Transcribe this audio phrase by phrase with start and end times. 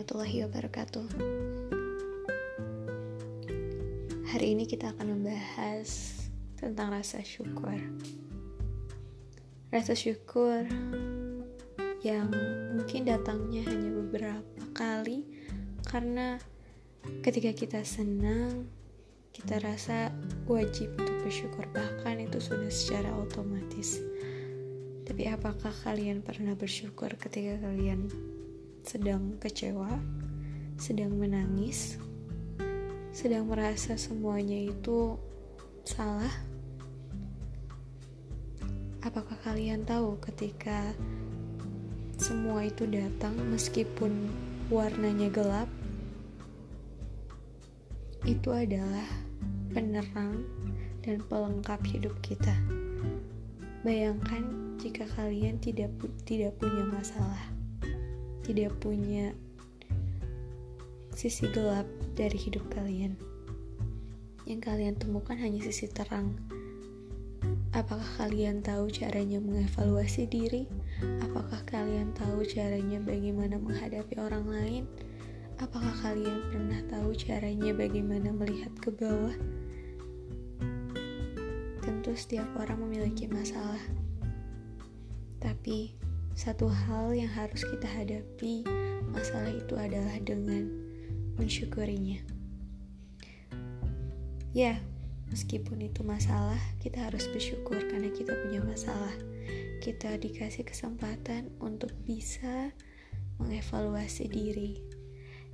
[0.00, 1.06] warahmatullahi wabarakatuh.
[4.32, 6.16] Hari ini kita akan membahas
[6.56, 7.76] tentang rasa syukur.
[9.68, 10.64] Rasa syukur
[12.00, 12.32] yang
[12.80, 15.28] mungkin datangnya hanya beberapa kali
[15.84, 16.40] karena
[17.20, 18.72] ketika kita senang,
[19.36, 20.16] kita rasa
[20.48, 24.00] wajib untuk bersyukur, bahkan itu sudah secara otomatis.
[25.04, 28.08] Tapi apakah kalian pernah bersyukur ketika kalian
[28.80, 29.92] sedang kecewa,
[30.80, 32.00] sedang menangis,
[33.12, 35.20] sedang merasa semuanya itu
[35.84, 36.32] salah.
[39.00, 40.92] Apakah kalian tahu ketika
[42.20, 44.28] semua itu datang meskipun
[44.68, 45.68] warnanya gelap?
[48.28, 49.08] Itu adalah
[49.72, 50.44] penerang
[51.00, 52.52] dan pelengkap hidup kita.
[53.80, 55.88] Bayangkan jika kalian tidak
[56.28, 57.59] tidak punya masalah
[58.44, 59.32] tidak punya
[61.14, 61.84] sisi gelap
[62.16, 63.18] dari hidup kalian.
[64.48, 66.32] Yang kalian temukan hanya sisi terang.
[67.70, 70.66] Apakah kalian tahu caranya mengevaluasi diri?
[71.22, 74.84] Apakah kalian tahu caranya bagaimana menghadapi orang lain?
[75.60, 79.36] Apakah kalian pernah tahu caranya bagaimana melihat ke bawah?
[81.84, 83.80] Tentu setiap orang memiliki masalah.
[85.38, 85.99] Tapi
[86.34, 88.64] satu hal yang harus kita hadapi
[89.10, 90.70] masalah itu adalah dengan
[91.36, 92.22] mensyukurinya.
[94.50, 94.82] Ya,
[95.30, 99.14] meskipun itu masalah, kita harus bersyukur karena kita punya masalah.
[99.78, 102.74] Kita dikasih kesempatan untuk bisa
[103.40, 104.82] mengevaluasi diri,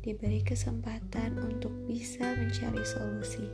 [0.00, 3.46] diberi kesempatan untuk bisa mencari solusi.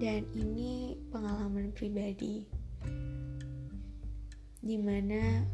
[0.00, 2.48] Dan ini pengalaman pribadi,
[4.64, 5.44] di mana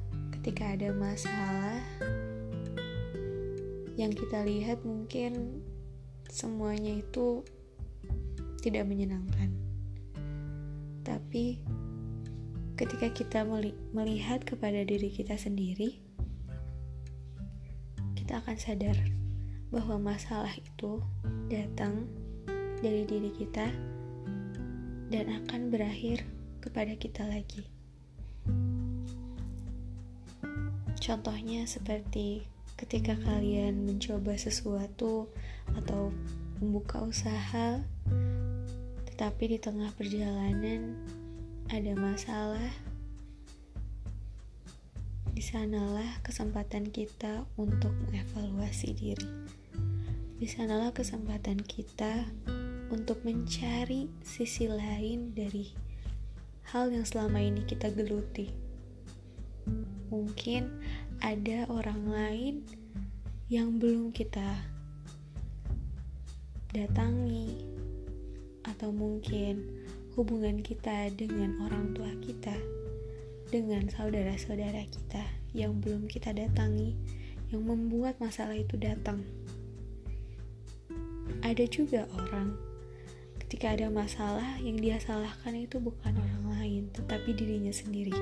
[0.47, 1.83] ketika ada masalah
[3.99, 5.59] yang kita lihat mungkin
[6.31, 7.43] semuanya itu
[8.63, 9.51] tidak menyenangkan.
[11.03, 11.59] Tapi
[12.79, 13.43] ketika kita
[13.91, 15.99] melihat kepada diri kita sendiri,
[18.15, 18.95] kita akan sadar
[19.75, 21.03] bahwa masalah itu
[21.51, 22.07] datang
[22.87, 23.67] dari diri kita
[25.11, 26.23] dan akan berakhir
[26.63, 27.76] kepada kita lagi.
[31.07, 32.43] Contohnya seperti
[32.75, 35.31] ketika kalian mencoba sesuatu
[35.79, 36.11] atau
[36.59, 37.79] membuka usaha,
[39.07, 40.99] tetapi di tengah perjalanan
[41.71, 42.75] ada masalah.
[45.31, 49.31] Di sanalah kesempatan kita untuk mengevaluasi diri.
[50.43, 52.27] Di sanalah kesempatan kita
[52.91, 55.71] untuk mencari sisi lain dari
[56.75, 58.66] hal yang selama ini kita geluti
[60.13, 60.69] mungkin
[61.25, 62.55] ada orang lain
[63.47, 64.59] yang belum kita
[66.75, 67.63] datangi,
[68.67, 69.63] atau mungkin
[70.19, 72.53] hubungan kita dengan orang tua kita,
[73.49, 75.23] dengan saudara-saudara kita
[75.55, 76.99] yang belum kita datangi,
[77.55, 79.23] yang membuat masalah itu datang.
[81.47, 82.59] Ada juga orang
[83.47, 88.13] ketika ada masalah yang dia salahkan itu bukan orang lain, tetapi dirinya sendiri.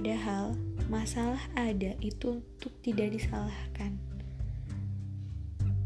[0.00, 0.56] Padahal
[0.88, 4.00] masalah ada itu untuk tidak disalahkan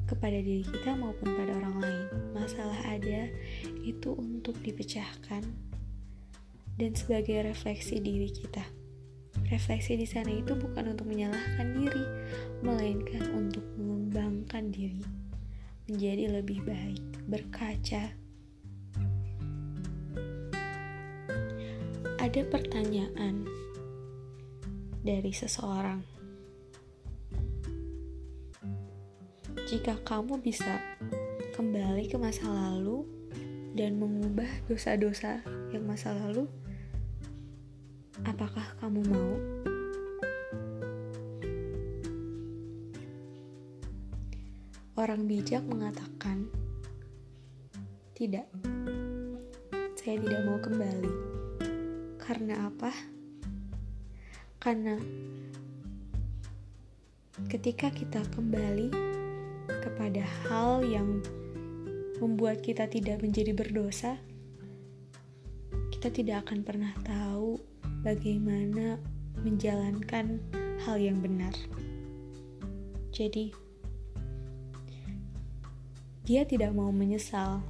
[0.07, 2.07] kepada diri kita maupun pada orang lain.
[2.31, 3.27] Masalah ada
[3.83, 5.43] itu untuk dipecahkan
[6.79, 8.63] dan sebagai refleksi diri kita.
[9.51, 12.07] Refleksi di sana itu bukan untuk menyalahkan diri,
[12.63, 15.03] melainkan untuk mengembangkan diri
[15.91, 18.15] menjadi lebih baik, berkaca.
[22.23, 23.64] Ada pertanyaan
[25.05, 26.01] dari seseorang.
[29.69, 30.81] Jika kamu bisa
[31.53, 33.05] kembali ke masa lalu
[33.77, 35.45] dan mengubah dosa-dosa
[35.77, 36.49] yang masa lalu,
[38.25, 39.33] apakah kamu mau?
[44.95, 46.49] Orang bijak mengatakan,
[48.17, 48.47] "Tidak,
[50.01, 51.13] saya tidak mau kembali."
[52.17, 53.14] Karena apa?
[54.65, 54.97] Karena
[57.53, 58.89] ketika kita kembali
[59.69, 61.21] kepada hal yang
[62.17, 64.17] membuat kita tidak menjadi berdosa,
[65.93, 67.61] kita tidak akan pernah tahu
[68.01, 68.97] bagaimana
[69.45, 70.41] menjalankan
[70.89, 71.53] hal yang benar.
[73.13, 73.53] Jadi,
[76.25, 77.61] dia tidak mau menyesal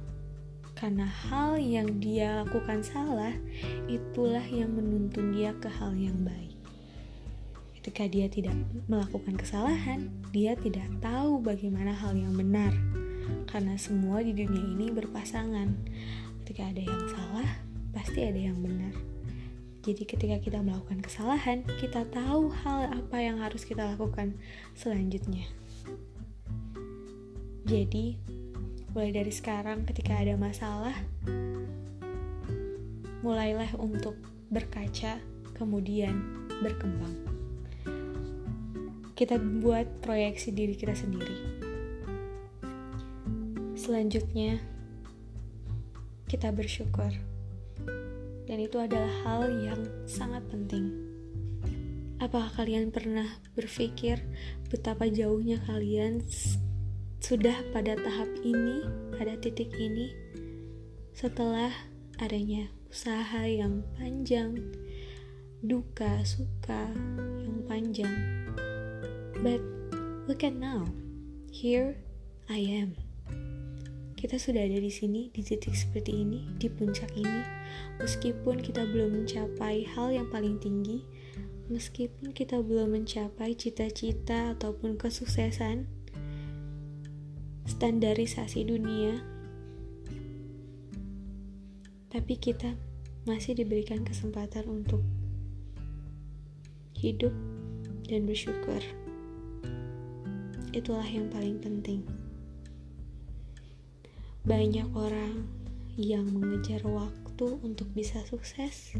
[0.79, 3.35] karena hal yang dia lakukan salah,
[3.91, 6.44] itulah yang menuntun dia ke hal yang baik
[7.85, 8.57] ketika dia tidak
[8.89, 12.73] melakukan kesalahan, dia tidak tahu bagaimana hal yang benar.
[13.45, 15.69] Karena semua di dunia ini berpasangan.
[16.41, 17.45] Ketika ada yang salah,
[17.93, 18.89] pasti ada yang benar.
[19.85, 24.33] Jadi ketika kita melakukan kesalahan, kita tahu hal apa yang harus kita lakukan
[24.73, 25.45] selanjutnya.
[27.69, 28.17] Jadi,
[28.97, 30.97] mulai dari sekarang ketika ada masalah,
[33.21, 34.17] mulailah untuk
[34.49, 35.21] berkaca,
[35.53, 37.44] kemudian berkembang.
[39.15, 41.63] Kita buat proyeksi diri kita sendiri.
[43.79, 44.59] Selanjutnya,
[46.27, 47.15] kita bersyukur
[48.43, 50.91] dan itu adalah hal yang sangat penting.
[52.19, 54.19] Apakah kalian pernah berpikir
[54.67, 56.19] betapa jauhnya kalian
[57.23, 58.83] sudah pada tahap ini,
[59.15, 60.11] pada titik ini,
[61.15, 61.71] setelah
[62.19, 64.59] adanya usaha yang panjang,
[65.63, 66.91] duka, suka
[67.41, 68.44] yang panjang.
[69.43, 69.59] But
[70.27, 70.87] look at now,
[71.51, 71.99] here
[72.47, 72.95] I am.
[74.15, 77.41] Kita sudah ada di sini, di titik seperti ini, di puncak ini,
[77.99, 81.03] meskipun kita belum mencapai hal yang paling tinggi,
[81.67, 85.85] meskipun kita belum mencapai cita-cita ataupun kesuksesan,
[87.67, 89.19] standarisasi dunia,
[92.09, 92.73] tapi kita
[93.27, 95.03] masih diberikan kesempatan untuk
[96.95, 97.35] hidup
[98.07, 99.04] dan bersyukur.
[100.75, 102.03] Itulah yang paling penting.
[104.43, 105.47] Banyak orang
[105.95, 108.91] yang mengejar waktu untuk bisa sukses,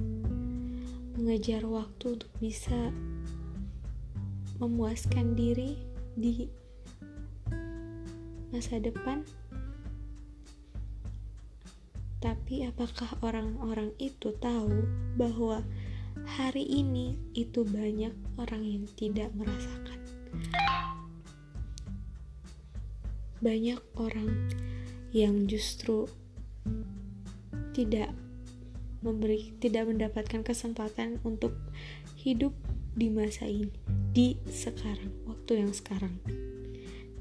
[1.19, 2.95] mengejar waktu untuk bisa
[4.63, 5.75] memuaskan diri
[6.15, 6.47] di
[8.55, 9.27] masa depan.
[12.23, 14.87] Tapi apakah orang-orang itu tahu
[15.19, 15.59] bahwa
[16.39, 19.99] hari ini itu banyak orang yang tidak merasakan?
[23.43, 24.51] Banyak orang
[25.15, 26.07] yang justru
[27.75, 28.11] tidak
[29.03, 31.53] memberi tidak mendapatkan kesempatan untuk
[32.17, 32.55] hidup
[32.95, 33.69] di masa ini
[34.15, 36.15] di sekarang waktu yang sekarang.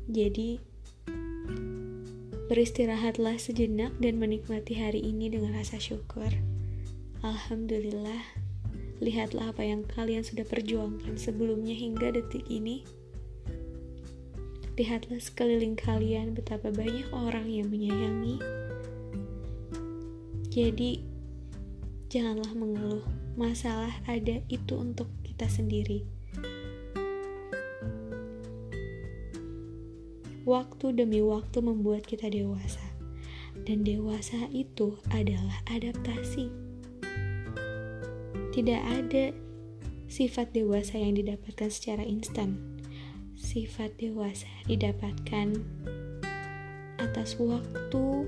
[0.07, 0.63] Jadi
[2.47, 6.31] beristirahatlah sejenak dan menikmati hari ini dengan rasa syukur.
[7.25, 8.23] Alhamdulillah
[9.03, 12.87] lihatlah apa yang kalian sudah perjuangkan sebelumnya hingga detik ini
[14.75, 18.43] Lihatlah sekeliling kalian betapa banyak orang yang menyayangi.
[20.51, 20.99] Jadi,
[22.11, 23.07] janganlah mengeluh.
[23.39, 26.03] Masalah ada itu untuk kita sendiri.
[30.43, 32.83] Waktu demi waktu membuat kita dewasa,
[33.63, 36.51] dan dewasa itu adalah adaptasi.
[38.51, 39.31] Tidak ada
[40.11, 42.74] sifat dewasa yang didapatkan secara instan
[43.45, 45.53] sifat dewasa didapatkan
[46.97, 48.25] atas waktu,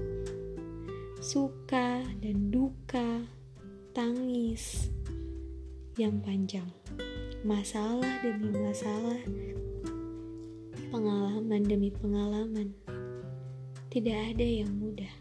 [1.24, 3.24] suka dan duka,
[3.96, 4.92] tangis
[5.96, 6.68] yang panjang,
[7.48, 9.16] masalah demi masalah,
[10.92, 12.76] pengalaman demi pengalaman.
[13.88, 15.14] Tidak ada yang mudah,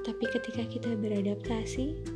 [0.00, 2.15] tapi ketika kita beradaptasi,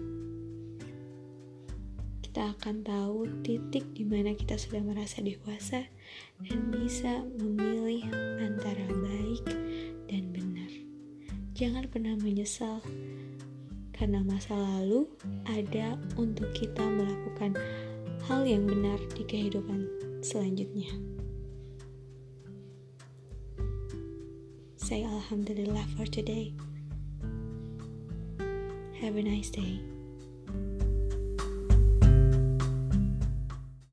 [2.30, 5.82] kita akan tahu titik di mana kita sudah merasa dewasa
[6.38, 8.06] dan bisa memilih
[8.38, 9.42] antara baik
[10.06, 10.70] dan benar.
[11.58, 12.86] Jangan pernah menyesal
[13.90, 15.10] karena masa lalu
[15.42, 17.58] ada untuk kita melakukan
[18.30, 19.90] hal yang benar di kehidupan
[20.22, 20.86] selanjutnya.
[24.78, 26.54] Say Alhamdulillah for today.
[29.02, 29.82] Have a nice day.